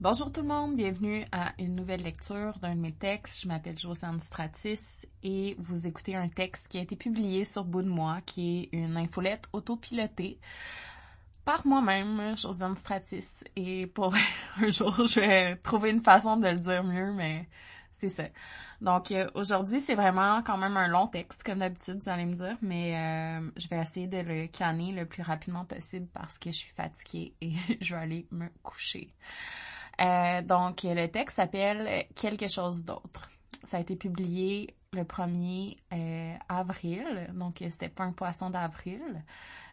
[0.00, 3.42] Bonjour tout le monde, bienvenue à une nouvelle lecture d'un de mes textes.
[3.42, 7.82] Je m'appelle Josiane Stratis et vous écoutez un texte qui a été publié sur Bout
[7.82, 10.40] de moi, qui est une infolette autopilotée
[11.44, 13.44] par moi-même, Josiane Stratis.
[13.54, 14.14] Et pour
[14.60, 17.48] un jour, je vais trouver une façon de le dire mieux, mais
[17.92, 18.24] c'est ça.
[18.80, 22.34] Donc euh, aujourd'hui, c'est vraiment quand même un long texte, comme d'habitude, vous allez me
[22.34, 26.50] dire, mais euh, je vais essayer de le canner le plus rapidement possible parce que
[26.50, 29.14] je suis fatiguée et je vais aller me coucher.
[30.00, 33.30] Euh, donc, le texte s'appelle Quelque chose d'autre.
[33.62, 39.24] Ça a été publié le 1er euh, avril, donc c'était pas un poisson d'avril.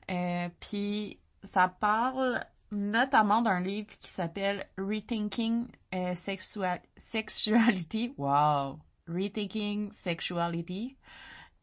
[0.10, 5.68] Euh, puis, ça parle notamment d'un livre qui s'appelle Rethinking
[6.14, 8.14] Sexuality.
[8.18, 8.80] Wow!
[9.08, 10.96] Rethinking Sexuality,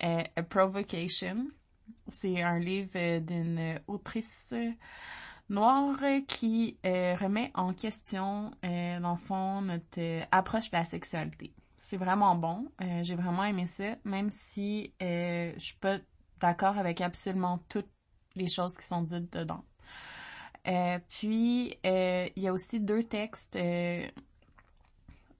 [0.00, 1.48] A Provocation.
[2.08, 4.52] C'est un livre d'une autrice
[5.50, 10.84] Noir qui euh, remet en question, euh, dans le fond, notre euh, approche de la
[10.84, 11.52] sexualité.
[11.78, 12.70] C'est vraiment bon.
[12.82, 15.98] Euh, j'ai vraiment aimé ça, même si je suis pas
[16.38, 17.88] d'accord avec absolument toutes
[18.34, 19.64] les choses qui sont dites dedans.
[21.08, 23.58] puis, il y a aussi deux textes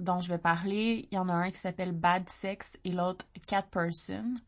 [0.00, 1.06] dont je vais parler.
[1.11, 4.40] Il y en a un qui s'appelle Bad Sex et l'autre Cat Person.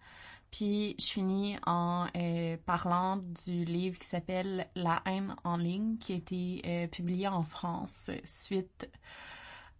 [0.50, 6.12] Puis je finis en euh, parlant du livre qui s'appelle La haine en ligne, qui
[6.12, 8.90] a été euh, publié en France suite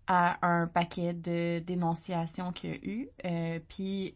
[0.06, 3.08] à un paquet de dénonciations qu'il y a eu.
[3.24, 4.14] Euh, puis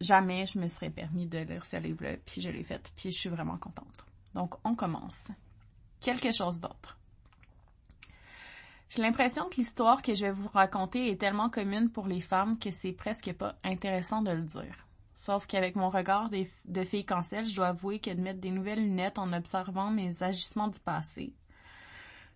[0.00, 3.18] jamais je me serais permis de lire ce livre-là, puis je l'ai fait, puis je
[3.18, 4.04] suis vraiment contente.
[4.34, 5.28] Donc on commence.
[6.00, 6.96] Quelque chose d'autre.
[8.88, 12.58] J'ai l'impression que l'histoire que je vais vous raconter est tellement commune pour les femmes
[12.58, 14.86] que c'est presque pas intéressant de le dire.
[15.20, 18.82] Sauf qu'avec mon regard de fille cancel, je dois avouer que de mettre des nouvelles
[18.82, 21.34] lunettes en observant mes agissements du passé,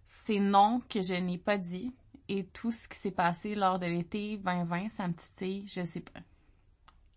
[0.04, 1.94] c'est non que je n'ai pas dit
[2.28, 6.02] et tout ce qui s'est passé lors de l'été 2020, ça me titille, je sais
[6.02, 6.20] pas.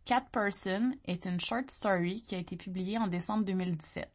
[0.06, 4.10] Cat Person est une short story qui a été publiée en décembre 2017,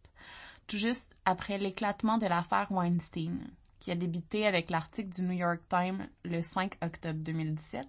[0.66, 3.46] tout juste après l'éclatement de l'affaire Weinstein,
[3.78, 7.86] qui a débuté avec l'article du New York Times le 5 octobre 2017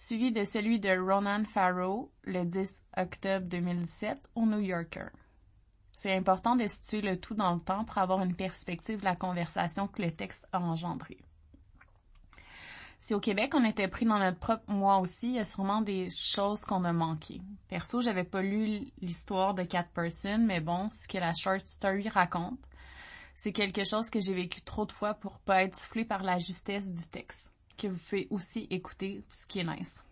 [0.00, 5.08] suivi de celui de Ronan Farrow le 10 octobre 2017 au New Yorker.
[5.94, 9.14] C'est important de situer le tout dans le temps pour avoir une perspective de la
[9.14, 11.18] conversation que le texte a engendrée.
[12.98, 15.82] Si au Québec on était pris dans notre propre moi aussi, il y a sûrement
[15.82, 17.42] des choses qu'on a manquées.
[17.68, 22.08] Perso, j'avais pas lu l'histoire de Cat Person, mais bon, ce que la short story
[22.08, 22.58] raconte,
[23.34, 26.38] c'est quelque chose que j'ai vécu trop de fois pour pas être soufflé par la
[26.38, 30.02] justesse du texte que vous pouvez aussi écouter, ce qui est nice.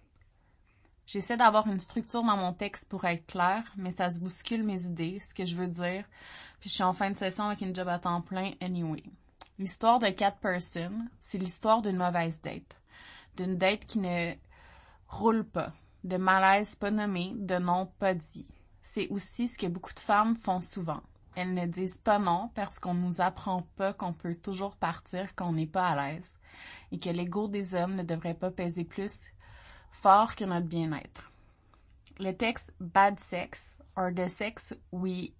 [1.06, 4.84] J'essaie d'avoir une structure dans mon texte pour être clair, mais ça se bouscule mes
[4.84, 6.04] idées, ce que je veux dire,
[6.60, 9.02] puis je suis en fin de session avec une job à temps plein anyway.
[9.58, 12.76] L'histoire de Cat Person, c'est l'histoire d'une mauvaise date.
[13.36, 14.34] D'une date qui ne
[15.08, 15.72] roule pas,
[16.04, 18.46] de malaise pas nommé, de non pas dit.
[18.82, 21.02] C'est aussi ce que beaucoup de femmes font souvent.
[21.40, 25.50] Elles ne disent pas non parce qu'on nous apprend pas qu'on peut toujours partir quand
[25.50, 26.36] on n'est pas à l'aise
[26.90, 29.32] et que l'ego des hommes ne devrait pas peser plus
[29.92, 31.30] fort que notre bien-être.
[32.18, 35.30] Le texte Bad Sex, or the sex we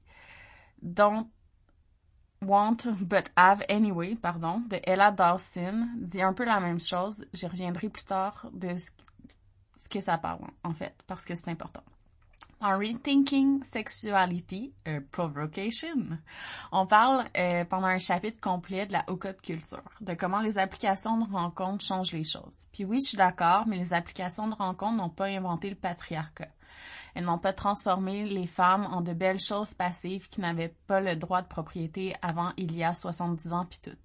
[0.81, 1.27] don't
[2.43, 7.27] want but have anyway, pardon, de Ella Dawson, dit un peu la même chose.
[7.33, 8.77] Je reviendrai plus tard de
[9.77, 11.83] ce que ça parle, en fait, parce que c'est important.
[12.61, 14.73] En Rethinking Sexuality,
[15.13, 16.19] Provocation,
[16.73, 21.25] on parle euh, pendant un chapitre complet de la hookup culture, de comment les applications
[21.25, 22.67] de rencontres changent les choses.
[22.73, 26.49] Puis oui, je suis d'accord, mais les applications de rencontres n'ont pas inventé le patriarcat.
[27.15, 31.15] Elles n'ont pas transformé les femmes en de belles choses passives qui n'avaient pas le
[31.15, 33.99] droit de propriété avant il y a 70 ans puis tout.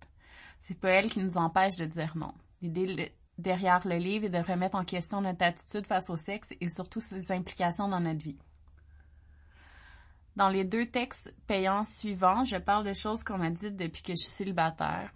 [0.60, 2.34] C'est pas elles qui nous empêchent de dire non.
[2.62, 6.70] L'idée derrière le livre et de remettre en question notre attitude face au sexe et
[6.70, 8.38] surtout ses implications dans notre vie.
[10.36, 14.14] Dans les deux textes payants suivants, je parle de choses qu'on m'a dites depuis que
[14.14, 15.12] je suis célibataire.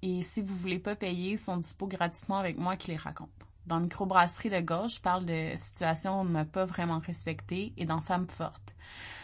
[0.00, 3.28] Et si vous voulez pas payer, ils sont dispo gratuitement avec moi qui les raconte.
[3.66, 7.72] Dans Microbrasserie de gauche, je parle de situations où on ne m'a pas vraiment respectée
[7.76, 8.74] et dans Femmes fortes.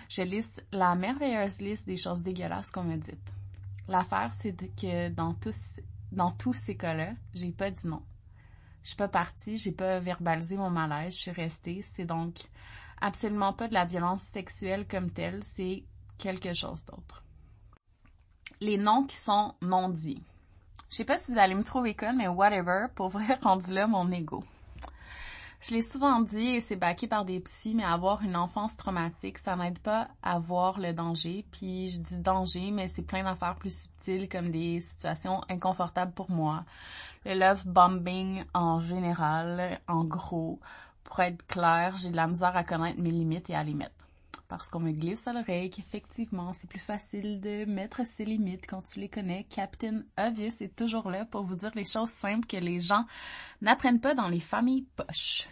[0.08, 3.32] Je liste la merveilleuse liste des choses dégueulasses qu'on m'a dites.
[3.88, 5.80] L'affaire, c'est que dans tous,
[6.12, 8.02] dans tous ces cas-là, j'ai pas dit non.
[8.82, 11.82] Je suis pas partie, j'ai pas verbalisé mon malaise, je suis restée.
[11.82, 12.38] C'est donc
[13.00, 15.84] absolument pas de la violence sexuelle comme telle, c'est
[16.18, 17.24] quelque chose d'autre.
[18.60, 20.22] Les noms qui sont non dits.
[20.90, 23.86] Je sais pas si vous allez me trouver conne, mais whatever, pour vrai, rendu là
[23.86, 24.42] mon ego.
[25.60, 29.38] Je l'ai souvent dit et c'est baqué par des psys, mais avoir une enfance traumatique,
[29.38, 31.44] ça n'aide pas à voir le danger.
[31.50, 36.30] Puis je dis danger, mais c'est plein d'affaires plus subtiles comme des situations inconfortables pour
[36.30, 36.64] moi.
[37.24, 40.60] Le love bombing en général, en gros.
[41.02, 44.07] Pour être clair, j'ai de la misère à connaître mes limites et à les mettre
[44.48, 48.82] parce qu'on me glisse à l'oreille qu'effectivement, c'est plus facile de mettre ses limites quand
[48.82, 49.44] tu les connais.
[49.50, 53.04] Captain Obvious est toujours là pour vous dire les choses simples que les gens
[53.60, 55.48] n'apprennent pas dans les familles poches.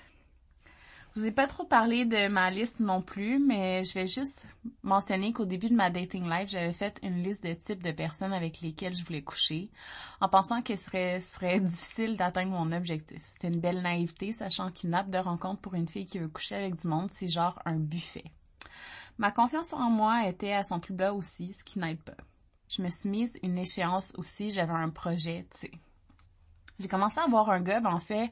[1.16, 4.44] Je vous ai pas trop parlé de ma liste non plus, mais je vais juste
[4.82, 8.34] mentionner qu'au début de ma dating life, j'avais fait une liste de types de personnes
[8.34, 9.70] avec lesquelles je voulais coucher,
[10.20, 13.22] en pensant que ce serait, difficile d'atteindre mon objectif.
[13.25, 16.56] C'était une belle naïveté, sachant qu'une app de rencontre pour une fille qui veut coucher
[16.56, 18.25] avec du monde, c'est genre un buffet.
[19.18, 22.16] Ma confiance en moi était à son plus bas aussi, ce qui n'aide pas.
[22.68, 25.70] Je me suis mise une échéance aussi, j'avais un projet, tu sais.
[26.78, 28.30] J'ai commencé à voir un gars, ben, en fait,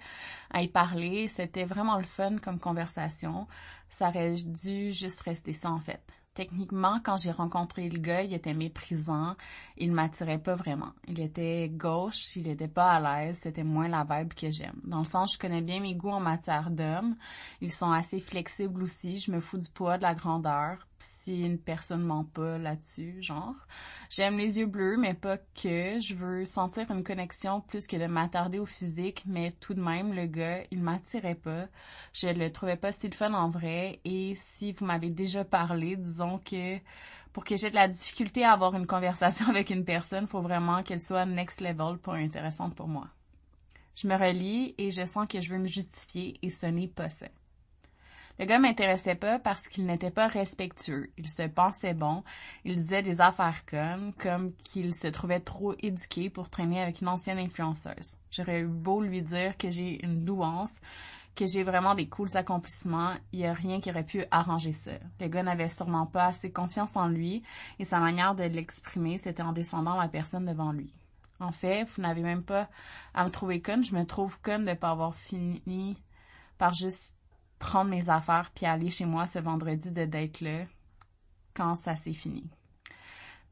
[0.50, 1.28] à y parler.
[1.28, 3.46] C'était vraiment le fun comme conversation.
[3.88, 6.02] Ça aurait dû juste rester ça, en fait.
[6.34, 9.36] Techniquement, quand j'ai rencontré le gars, il était méprisant.
[9.76, 10.92] Il m'attirait pas vraiment.
[11.06, 14.80] Il était gauche, il était pas à l'aise, c'était moins la vibe que j'aime.
[14.82, 17.14] Dans le sens, je connais bien mes goûts en matière d'hommes.
[17.60, 19.18] Ils sont assez flexibles aussi.
[19.18, 23.54] Je me fous du poids, de la grandeur si une personne ment pas là-dessus, genre.
[24.10, 26.00] J'aime les yeux bleus, mais pas que.
[26.00, 30.14] Je veux sentir une connexion plus que de m'attarder au physique, mais tout de même,
[30.14, 31.66] le gars, il m'attirait pas.
[32.12, 34.00] Je le trouvais pas si le fun en vrai.
[34.04, 36.78] Et si vous m'avez déjà parlé, disons que
[37.32, 40.82] pour que j'ai de la difficulté à avoir une conversation avec une personne, faut vraiment
[40.82, 43.08] qu'elle soit next level pour intéressante pour moi.
[43.96, 47.10] Je me relis et je sens que je veux me justifier et ce n'est pas
[47.10, 47.26] ça.
[48.40, 51.12] Le gars m'intéressait pas parce qu'il n'était pas respectueux.
[51.16, 52.24] Il se pensait bon.
[52.64, 57.08] Il disait des affaires comme, comme qu'il se trouvait trop éduqué pour traîner avec une
[57.08, 58.18] ancienne influenceuse.
[58.32, 60.80] J'aurais eu beau lui dire que j'ai une louance,
[61.36, 64.92] que j'ai vraiment des cools accomplissements, il y a rien qui aurait pu arranger ça.
[65.20, 67.42] Le gars n'avait sûrement pas assez confiance en lui
[67.78, 70.92] et sa manière de l'exprimer, c'était en descendant la personne devant lui.
[71.40, 72.68] En fait, vous n'avez même pas
[73.14, 76.02] à me trouver conne, je me trouve conne de pas avoir fini
[76.58, 77.12] par juste
[77.58, 80.64] prendre mes affaires puis aller chez moi ce vendredi de date là
[81.54, 82.44] quand ça s'est fini.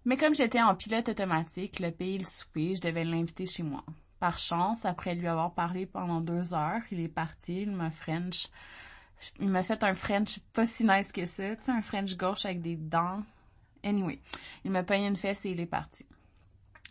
[0.04, 3.84] Mais comme j'étais en pilote automatique, le pays le souper, je devais l'inviter chez moi.
[4.18, 8.48] Par chance, après lui avoir parlé pendant deux heures, il est parti, il m'a French.
[9.38, 12.44] Il m'a fait un French pas si nice que ça, tu sais, un French gauche
[12.44, 13.22] avec des dents.
[13.84, 14.20] Anyway,
[14.64, 16.04] il m'a payé une fesse et il est parti.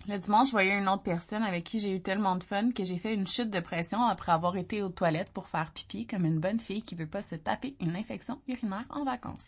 [0.08, 2.84] Le dimanche, je voyais une autre personne avec qui j'ai eu tellement de fun que
[2.84, 6.26] j'ai fait une chute de pression après avoir été aux toilettes pour faire pipi comme
[6.26, 9.48] une bonne fille qui veut pas se taper une infection urinaire en vacances.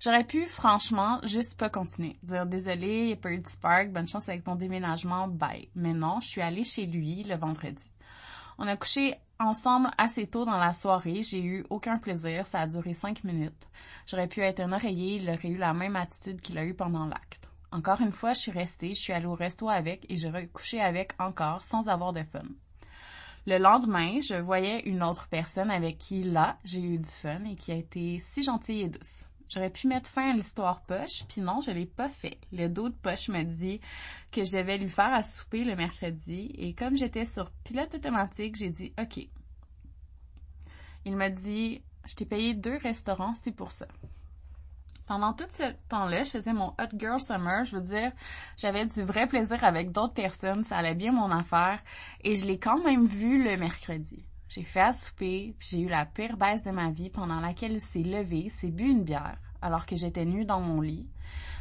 [0.00, 2.16] J'aurais pu, franchement, juste pas continuer.
[2.24, 5.68] Dire désolé, il n'y a pas eu de spark, bonne chance avec ton déménagement, bye.
[5.76, 7.90] Mais non, je suis allée chez lui le vendredi.
[8.58, 12.66] On a couché ensemble assez tôt dans la soirée, j'ai eu aucun plaisir, ça a
[12.66, 13.68] duré cinq minutes.
[14.06, 17.06] J'aurais pu être un oreiller, il aurait eu la même attitude qu'il a eu pendant
[17.06, 17.48] l'acte.
[17.72, 20.80] Encore une fois, je suis restée, je suis allée au resto avec et je couché
[20.80, 22.42] avec encore sans avoir de fun.
[23.46, 27.54] Le lendemain, je voyais une autre personne avec qui, là, j'ai eu du fun et
[27.54, 29.24] qui a été si gentille et douce.
[29.48, 32.38] J'aurais pu mettre fin à l'histoire poche, puis non, je l'ai pas fait.
[32.52, 33.80] Le dos de poche me dit
[34.32, 38.56] que je devais lui faire à souper le mercredi, et comme j'étais sur pilote automatique,
[38.56, 39.28] j'ai dit OK.
[41.04, 43.86] Il m'a dit Je t'ai payé deux restaurants, c'est pour ça.
[45.06, 47.64] Pendant tout ce temps-là, je faisais mon Hot Girl Summer.
[47.64, 48.10] Je veux dire,
[48.56, 50.64] j'avais du vrai plaisir avec d'autres personnes.
[50.64, 51.78] Ça allait bien mon affaire.
[52.24, 54.24] Et je l'ai quand même vu le mercredi.
[54.48, 57.72] J'ai fait à souper, puis j'ai eu la pire baisse de ma vie pendant laquelle
[57.72, 61.08] il s'est levé, s'est bu une bière, alors que j'étais nue dans mon lit,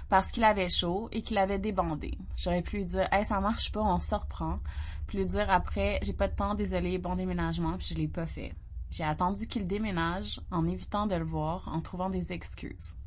[0.07, 2.15] parce qu'il avait chaud et qu'il avait débandé.
[2.37, 4.59] J'aurais pu lui dire, hey, ça marche pas, on se reprend.
[5.07, 8.27] Puis lui dire après, j'ai pas de temps, désolé, bon déménagement, puis je l'ai pas
[8.27, 8.53] fait.
[8.91, 12.97] J'ai attendu qu'il déménage en évitant de le voir, en trouvant des excuses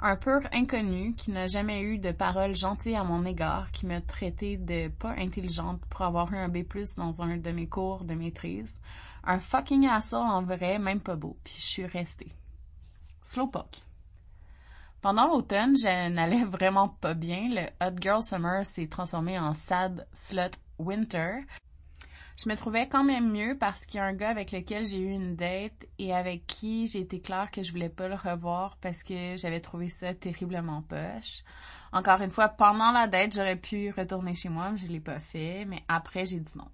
[0.00, 4.00] un pur inconnu qui n'a jamais eu de paroles gentilles à mon égard, qui m'a
[4.00, 6.64] traité de pas intelligente pour avoir eu un B+,
[6.96, 8.78] dans un de mes cours de maîtrise.
[9.24, 11.36] Un fucking assaut en vrai, même pas beau.
[11.44, 12.32] Puis je suis restée.
[13.22, 13.82] Slowpoke.
[15.00, 17.48] Pendant l'automne, je n'allais vraiment pas bien.
[17.50, 21.40] Le Hot Girl Summer s'est transformé en Sad Slut Winter.
[22.36, 24.98] Je me trouvais quand même mieux parce qu'il y a un gars avec lequel j'ai
[24.98, 28.76] eu une date et avec qui j'ai été claire que je voulais pas le revoir
[28.80, 31.44] parce que j'avais trouvé ça terriblement poche.
[31.92, 35.20] Encore une fois, pendant la date, j'aurais pu retourner chez moi, mais je l'ai pas
[35.20, 36.68] fait, mais après, j'ai dit non.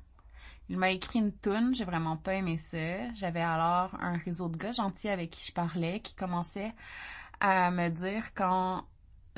[0.70, 3.12] Il m'a écrit une toune, j'ai vraiment pas aimé ça.
[3.12, 6.72] J'avais alors un réseau de gars gentils avec qui je parlais qui commençaient
[7.40, 8.84] à me dire quand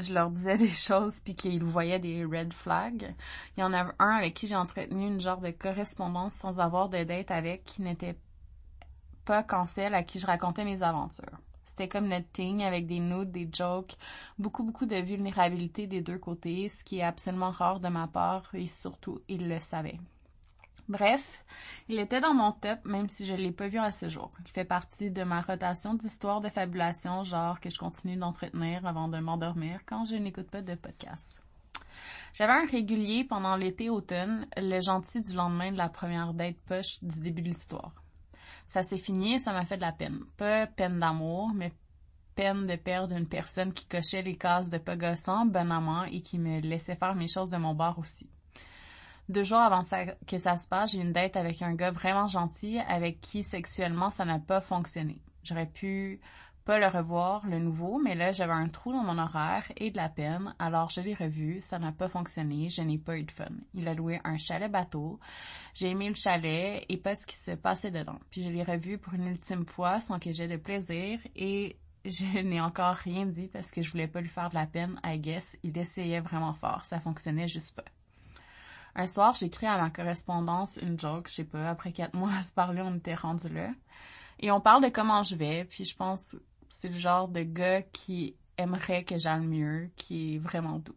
[0.03, 3.15] je leur disais des choses puis qu'ils voyaient des red flags.
[3.57, 6.89] Il y en a un avec qui j'ai entretenu une genre de correspondance sans avoir
[6.89, 8.17] de date avec qui n'était
[9.25, 11.39] pas cancel à qui je racontais mes aventures.
[11.65, 13.97] C'était comme notre thing avec des nudes, des jokes,
[14.39, 18.51] beaucoup beaucoup de vulnérabilité des deux côtés, ce qui est absolument rare de ma part
[18.55, 19.99] et surtout il le savait.
[20.93, 21.43] Bref,
[21.89, 24.31] il était dans mon top, même si je ne l'ai pas vu à ce jour.
[24.45, 29.09] Il fait partie de ma rotation d'histoires de fabulation, genre que je continue d'entretenir avant
[29.09, 31.41] de m'endormir quand je n'écoute pas de podcast.
[32.35, 37.21] J'avais un régulier pendant l'été-automne, le gentil du lendemain de la première date poche du
[37.21, 37.95] début de l'histoire.
[38.67, 40.21] Ça s'est fini et ça m'a fait de la peine.
[40.37, 41.73] Pas peine d'amour, mais
[42.35, 46.21] peine de perdre une personne qui cochait les cases de pas gossant, bon amant et
[46.21, 48.29] qui me laissait faire mes choses de mon bar aussi.
[49.29, 49.83] Deux jours avant
[50.27, 54.11] que ça se passe, j'ai une date avec un gars vraiment gentil avec qui sexuellement
[54.11, 55.21] ça n'a pas fonctionné.
[55.45, 56.21] J'aurais pu
[56.65, 59.97] pas le revoir, le nouveau, mais là j'avais un trou dans mon horaire et de
[59.97, 63.31] la peine, alors je l'ai revu, ça n'a pas fonctionné, je n'ai pas eu de
[63.31, 63.49] fun.
[63.75, 65.19] Il a loué un chalet bateau,
[65.75, 68.19] j'ai aimé le chalet et pas ce qui se passait dedans.
[68.31, 72.25] Puis je l'ai revu pour une ultime fois sans que j'aie de plaisir et je
[72.43, 75.19] n'ai encore rien dit parce que je voulais pas lui faire de la peine, I
[75.19, 75.57] guess.
[75.63, 77.85] Il essayait vraiment fort, ça fonctionnait juste pas.
[78.95, 82.43] Un soir, j'écris à ma correspondance une joke, je sais pas, après quatre mois à
[82.43, 83.71] se parler, on était rendu là.
[84.39, 86.37] Et on parle de comment je vais, puis je pense
[86.69, 90.97] c'est le genre de gars qui aimerait que j'aille mieux, qui est vraiment doux.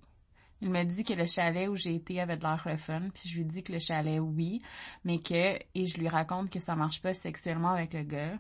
[0.62, 3.38] Il me dit que le chalet où j'ai été avait de l'air le puis je
[3.38, 4.62] lui dis que le chalet, oui,
[5.04, 8.38] mais que, et je lui raconte que ça marche pas sexuellement avec le gars,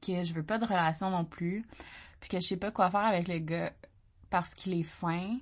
[0.00, 1.64] que je veux pas de relation non plus,
[2.20, 3.72] puis que je sais pas quoi faire avec le gars
[4.30, 5.38] parce qu'il est fin,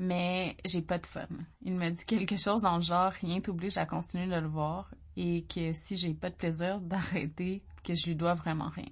[0.00, 1.28] mais j'ai pas de fun.
[1.60, 4.94] Il me dit quelque chose dans le genre, rien t'oblige à continuer de le voir
[5.14, 8.88] et que si j'ai pas de plaisir d'arrêter, que je lui dois vraiment rien.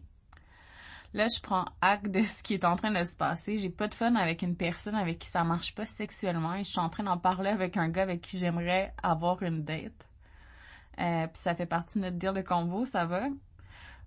[1.15, 3.57] Là, je prends acte de ce qui est en train de se passer.
[3.57, 6.71] J'ai pas de fun avec une personne avec qui ça marche pas sexuellement et je
[6.71, 10.07] suis en train d'en parler avec un gars avec qui j'aimerais avoir une date.
[11.01, 13.29] Euh, puis ça fait partie de notre deal de combo, ça va.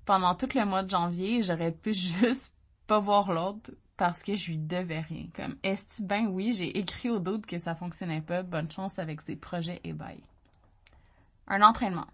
[0.05, 2.53] Pendant tout le mois de janvier, j'aurais pu juste
[2.85, 5.27] pas voir l'autre parce que je lui devais rien.
[5.35, 8.41] Comme, est-ce ben oui, j'ai écrit au doute que ça fonctionnait pas.
[8.41, 10.23] Bonne chance avec ses projets et bye.
[11.45, 12.07] Un entraînement.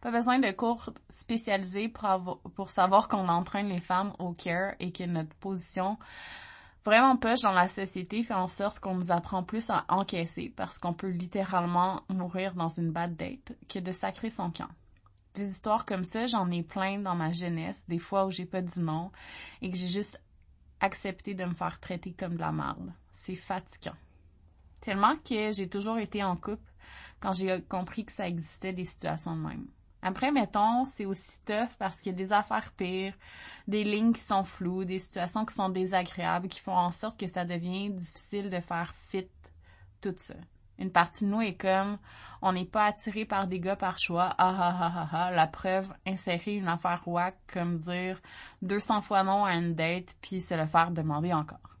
[0.00, 4.90] Pas besoin de cours spécialisés pour, pour savoir qu'on entraîne les femmes au care et
[4.90, 5.98] que notre position
[6.84, 10.80] vraiment poche dans la société fait en sorte qu'on nous apprend plus à encaisser parce
[10.80, 14.70] qu'on peut littéralement mourir dans une bad date que de sacrer son camp.
[15.34, 18.62] Des histoires comme ça, j'en ai plein dans ma jeunesse, des fois où j'ai pas
[18.62, 19.12] dit non
[19.62, 20.18] et que j'ai juste
[20.84, 22.92] accepter de me faire traiter comme de la merde.
[23.12, 23.96] C'est fatigant.
[24.80, 26.70] Tellement que j'ai toujours été en couple
[27.20, 29.66] quand j'ai compris que ça existait des situations de même.
[30.02, 33.14] Après, mettons, c'est aussi tough parce qu'il y a des affaires pires,
[33.66, 37.26] des lignes qui sont floues, des situations qui sont désagréables, qui font en sorte que
[37.26, 39.26] ça devient difficile de faire fit
[40.02, 40.34] tout ça.
[40.78, 41.98] Une partie de nous est comme,
[42.42, 45.46] on n'est pas attiré par des gars par choix, ah ah ah ah ah, la
[45.46, 48.20] preuve, insérer une affaire whack comme dire
[48.62, 51.74] 200 fois non à une date puis se le faire demander encore.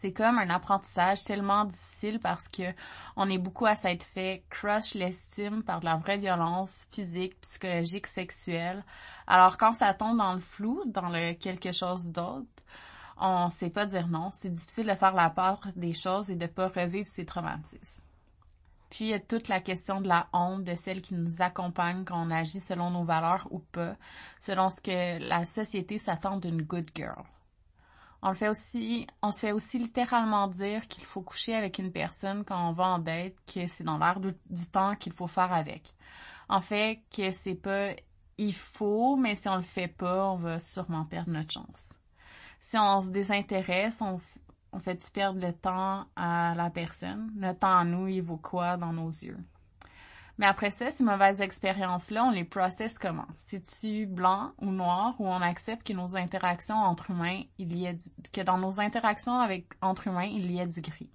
[0.00, 2.72] C'est comme un apprentissage tellement difficile parce que
[3.16, 8.06] on est beaucoup à s'être fait crush l'estime par de la vraie violence physique, psychologique,
[8.06, 8.84] sexuelle.
[9.26, 12.46] Alors quand ça tombe dans le flou, dans le quelque chose d'autre,
[13.20, 14.30] on sait pas dire non.
[14.32, 18.02] C'est difficile de faire la part des choses et de pas revivre ces traumatismes.
[18.90, 22.04] Puis il y a toute la question de la honte, de celle qui nous accompagne
[22.04, 23.96] quand on agit selon nos valeurs ou pas,
[24.40, 27.22] selon ce que la société s'attend d'une good girl.
[28.22, 31.92] On le fait aussi, on se fait aussi littéralement dire qu'il faut coucher avec une
[31.92, 35.28] personne quand on va en date, que c'est dans l'air du, du temps qu'il faut
[35.28, 35.94] faire avec.
[36.48, 37.92] En fait, que c'est pas
[38.38, 41.97] il faut, mais si on le fait pas, on va sûrement perdre notre chance
[42.60, 44.20] si on se désintéresse, on,
[44.80, 47.32] fait perdre le temps à la personne.
[47.36, 49.38] Le temps à nous, il vaut quoi dans nos yeux?
[50.36, 53.26] Mais après ça, ces mauvaises expériences-là, on les processe comment?
[53.36, 57.94] C'est-tu blanc ou noir ou on accepte que nos interactions entre humains, il y a
[58.32, 61.10] que dans nos interactions avec, entre humains, il y a du gris?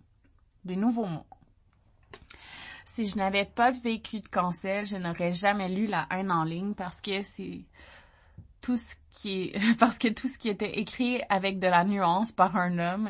[0.65, 1.25] Des nouveaux mots.
[2.85, 6.73] Si je n'avais pas vécu de cancel, je n'aurais jamais lu la haine en ligne
[6.73, 7.65] parce que c'est
[8.63, 12.55] tout ce qui parce que tout ce qui était écrit avec de la nuance par
[12.55, 13.09] un homme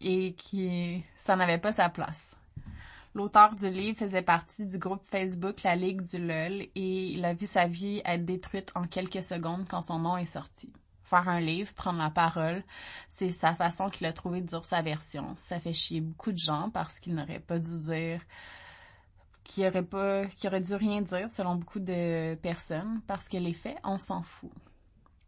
[0.00, 2.36] et qui, ça n'avait pas sa place.
[3.14, 7.34] L'auteur du livre faisait partie du groupe Facebook La Ligue du LOL et il a
[7.34, 10.72] vu sa vie être détruite en quelques secondes quand son nom est sorti.
[11.04, 12.64] Faire un livre, prendre la parole,
[13.08, 15.34] c'est sa façon qu'il a trouvé de dire sa version.
[15.36, 18.20] Ça fait chier beaucoup de gens parce qu'il n'aurait pas dû dire
[19.44, 23.52] qu'il aurait pas, qu'il aurait dû rien dire selon beaucoup de personnes parce que les
[23.52, 24.50] faits, on s'en fout.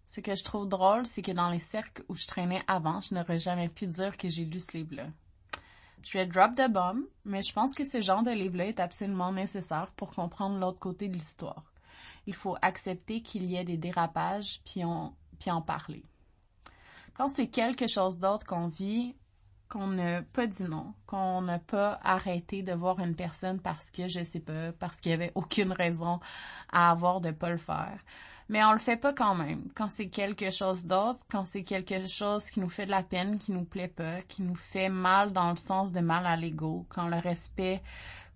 [0.07, 3.15] Ce que je trouve drôle, c'est que dans les cercles où je traînais avant, je
[3.15, 5.09] n'aurais jamais pu dire que j'ai lu ce livre-là.
[6.03, 9.33] Je vais drop the bomb, mais je pense que ce genre de livre-là est absolument
[9.33, 11.65] nécessaire pour comprendre l'autre côté de l'histoire.
[12.27, 14.83] Il faut accepter qu'il y ait des dérapages, puis,
[15.41, 16.05] puis en parler.
[17.15, 19.17] Quand c'est quelque chose d'autre qu'on vit,
[19.69, 24.07] qu'on n'a pas dit non, qu'on n'a pas arrêté de voir une personne parce que,
[24.07, 26.21] je sais pas, parce qu'il y avait aucune raison
[26.71, 27.99] à avoir de pas le faire.
[28.49, 29.69] Mais on le fait pas quand même.
[29.75, 33.39] Quand c'est quelque chose d'autre, quand c'est quelque chose qui nous fait de la peine,
[33.39, 36.87] qui nous plaît pas, qui nous fait mal dans le sens de mal à l'ego,
[36.89, 37.83] quand le respect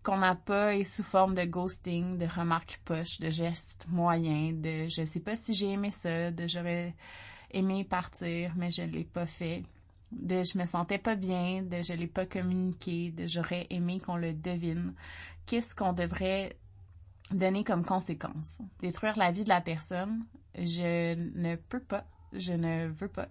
[0.02, 4.88] qu'on n'a pas est sous forme de ghosting, de remarques poches, de gestes moyens, de
[4.88, 6.94] je sais pas si j'ai aimé ça, de j'aurais
[7.52, 9.62] aimé partir, mais je l'ai pas fait
[10.12, 14.16] de je me sentais pas bien, de je l'ai pas communiqué, de j'aurais aimé qu'on
[14.16, 14.94] le devine.
[15.46, 16.56] Qu'est-ce qu'on devrait
[17.30, 18.62] donner comme conséquence?
[18.80, 20.24] Détruire la vie de la personne,
[20.56, 23.28] je ne peux pas, je ne veux pas.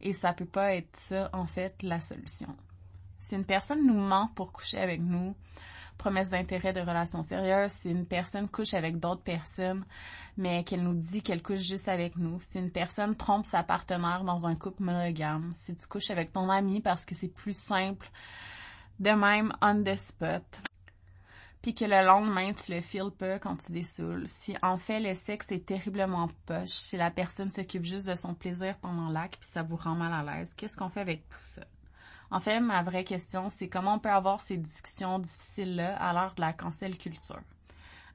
[0.00, 2.54] Et ça peut pas être ça, en fait, la solution.
[3.20, 5.34] Si une personne nous ment pour coucher avec nous,
[5.96, 9.84] promesse d'intérêt de relations sérieuses, si une personne couche avec d'autres personnes,
[10.36, 14.22] mais qu'elle nous dit qu'elle couche juste avec nous, si une personne trompe sa partenaire
[14.22, 18.10] dans un couple monogame, si tu couches avec ton ami parce que c'est plus simple,
[19.00, 20.44] de même on the spot,
[21.66, 25.16] puis que le lendemain tu le files pas quand tu dessoules, si en fait le
[25.16, 29.50] sexe est terriblement poche, si la personne s'occupe juste de son plaisir pendant l'acte puis
[29.50, 31.62] ça vous rend mal à l'aise, qu'est-ce qu'on fait avec tout ça?
[32.30, 36.36] En fait, ma vraie question, c'est comment on peut avoir ces discussions difficiles-là à l'heure
[36.36, 37.42] de la cancel culture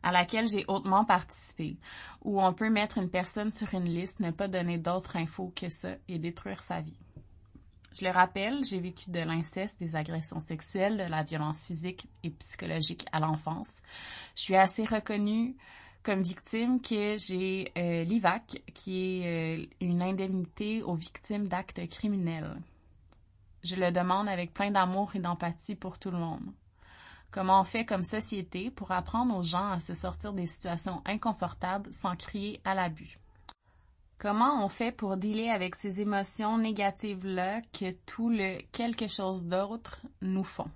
[0.02, 1.76] à laquelle j'ai hautement participé,
[2.24, 5.68] où on peut mettre une personne sur une liste, ne pas donner d'autres infos que
[5.68, 6.98] ça et détruire sa vie.
[8.00, 12.30] Je le rappelle, j'ai vécu de l'inceste, des agressions sexuelles, de la violence physique et
[12.30, 13.82] psychologique à l'enfance.
[14.36, 15.56] Je suis assez reconnue
[16.04, 22.56] comme victime que j'ai euh, l'IVAC, qui est euh, une indemnité aux victimes d'actes criminels.
[23.64, 26.52] Je le demande avec plein d'amour et d'empathie pour tout le monde.
[27.30, 31.94] Comment on fait comme société pour apprendre aux gens à se sortir des situations inconfortables
[31.94, 33.20] sans crier à l'abus?
[34.22, 40.00] Comment on fait pour dealer avec ces émotions négatives-là que tout le quelque chose d'autre
[40.22, 40.70] nous font?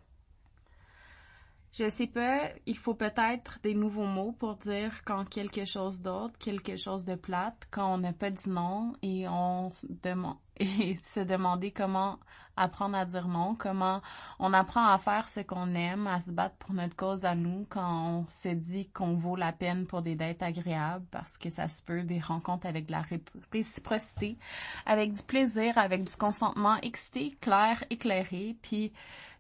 [1.77, 6.37] Je sais pas, il faut peut-être des nouveaux mots pour dire quand quelque chose d'autre,
[6.39, 10.95] quelque chose de plate, quand on n'a pas dit non et on se demande et
[11.05, 12.17] se demander comment
[12.55, 14.01] apprendre à dire non, comment
[14.39, 17.65] on apprend à faire ce qu'on aime, à se battre pour notre cause à nous
[17.67, 21.67] quand on se dit qu'on vaut la peine pour des dettes agréables parce que ça
[21.67, 23.03] se peut des rencontres avec de la
[23.51, 24.37] réciprocité,
[24.85, 28.93] avec du plaisir, avec du consentement excité, clair, éclairé, puis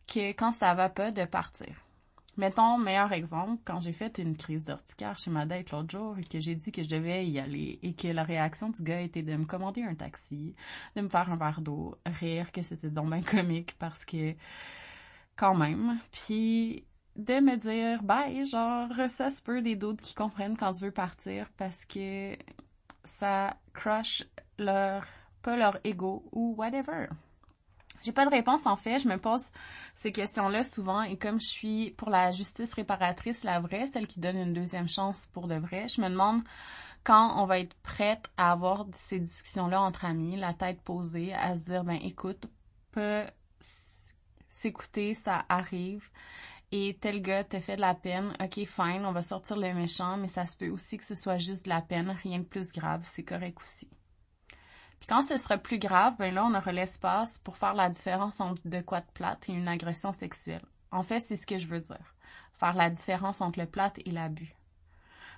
[0.05, 1.84] que quand ça va pas de partir.
[2.37, 6.23] Mettons, meilleur exemple, quand j'ai fait une crise d'urticaire chez ma date l'autre jour et
[6.23, 9.23] que j'ai dit que je devais y aller et que la réaction du gars était
[9.23, 10.53] de me commander un taxi,
[10.95, 14.35] de me faire un verre d'eau, rire que c'était donc bien comique parce que,
[15.37, 20.57] quand même, puis de me dire, ben, genre, ça se peut des doutes qui comprennent
[20.57, 22.35] quand tu veux partir parce que
[23.05, 24.23] ça crush
[24.57, 25.05] leur,
[25.41, 27.07] pas leur ego ou whatever.
[28.05, 29.47] J'ai pas de réponse en fait, je me pose
[29.95, 31.01] ces questions-là souvent.
[31.01, 34.87] Et comme je suis pour la justice réparatrice, la vraie, celle qui donne une deuxième
[34.87, 36.43] chance pour de vrai, je me demande
[37.03, 41.57] quand on va être prête à avoir ces discussions-là entre amis, la tête posée, à
[41.57, 42.45] se dire ben écoute,
[42.91, 43.23] peut
[44.49, 46.07] s'écouter, ça arrive.
[46.71, 50.17] Et tel gars te fait de la peine, ok fine, on va sortir le méchant,
[50.17, 52.71] mais ça se peut aussi que ce soit juste de la peine, rien de plus
[52.71, 53.89] grave, c'est correct aussi.
[55.07, 58.61] Quand ce sera plus grave, ben là, on aura l'espace pour faire la différence entre
[58.67, 60.65] de quoi de plate et une agression sexuelle.
[60.91, 62.15] En fait, c'est ce que je veux dire.
[62.53, 64.55] Faire la différence entre le plate et l'abus.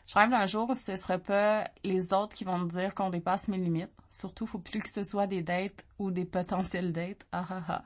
[0.08, 3.10] Je rêve d'un jour où ce sera pas les autres qui vont me dire qu'on
[3.10, 3.92] dépasse mes limites.
[4.10, 7.26] Surtout, faut plus que ce soit des dates ou des potentiels dates.
[7.34, 7.84] Ah ah ah.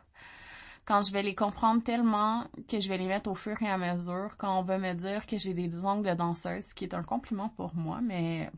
[0.85, 3.77] Quand je vais les comprendre tellement que je vais les mettre au fur et à
[3.79, 6.93] mesure, quand on va me dire que j'ai des ongles de danseuse, ce qui est
[6.93, 8.51] un compliment pour moi, mais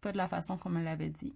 [0.00, 1.34] pas de la façon qu'on me l'avait dit.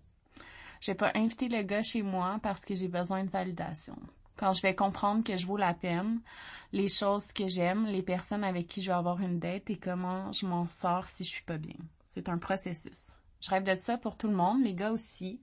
[0.82, 3.94] Je vais pas inviter le gars chez moi parce que j'ai besoin de validation.
[4.36, 6.20] Quand je vais comprendre que je vaux la peine,
[6.72, 10.32] les choses que j'aime, les personnes avec qui je vais avoir une dette et comment
[10.32, 11.76] je m'en sors si je suis pas bien.
[12.08, 13.12] C'est un processus.
[13.40, 15.40] Je rêve de ça pour tout le monde, les gars aussi,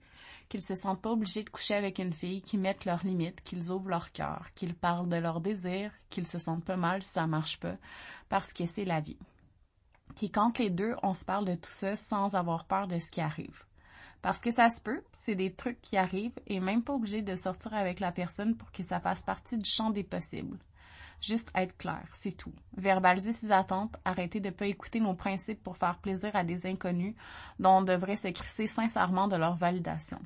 [0.50, 3.70] qu'ils se sentent pas obligés de coucher avec une fille, qu'ils mettent leurs limites, qu'ils
[3.70, 7.26] ouvrent leur cœur, qu'ils parlent de leurs désirs, qu'ils se sentent pas mal si ça
[7.26, 7.78] marche pas,
[8.28, 9.18] parce que c'est la vie.
[10.16, 13.10] Qui quand les deux, on se parle de tout ça sans avoir peur de ce
[13.10, 13.64] qui arrive.
[14.22, 17.36] Parce que ça se peut, c'est des trucs qui arrivent et même pas obligé de
[17.36, 20.58] sortir avec la personne pour que ça fasse partie du champ des possibles.
[21.22, 22.52] Juste être clair, c'est tout.
[22.76, 27.14] Verbaliser ses attentes, arrêter de pas écouter nos principes pour faire plaisir à des inconnus
[27.58, 30.18] dont on devrait se crisser sincèrement de leur validation.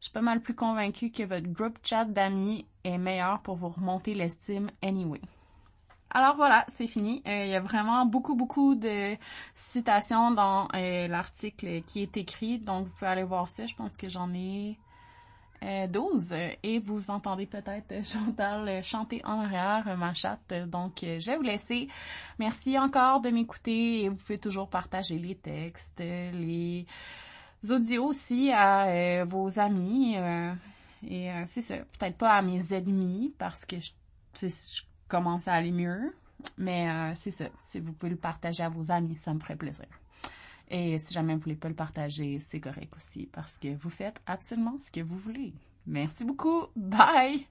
[0.00, 3.70] Je suis pas mal plus convaincue que votre groupe chat d'amis est meilleur pour vous
[3.70, 5.20] remonter l'estime anyway.
[6.16, 7.22] Alors voilà, c'est fini.
[7.26, 9.16] Euh, il y a vraiment beaucoup, beaucoup de
[9.52, 13.66] citations dans euh, l'article qui est écrit, donc vous pouvez aller voir ça.
[13.66, 14.78] Je pense que j'en ai
[15.88, 20.54] 12 euh, et vous entendez peut-être Chantal chanter en arrière ma chatte.
[20.68, 21.88] Donc je vais vous laisser.
[22.38, 26.86] Merci encore de m'écouter et vous pouvez toujours partager les textes, les
[27.68, 30.14] audios aussi à vos amis.
[31.10, 33.90] et c'est ça, peut-être pas à mes ennemis parce que je,
[34.46, 36.14] je commence à aller mieux.
[36.58, 37.46] Mais euh, c'est ça.
[37.58, 39.86] Si vous pouvez le partager à vos amis, ça me ferait plaisir.
[40.68, 44.20] Et si jamais vous voulez pas le partager, c'est correct aussi parce que vous faites
[44.26, 45.52] absolument ce que vous voulez.
[45.86, 46.66] Merci beaucoup.
[46.74, 47.46] Bye!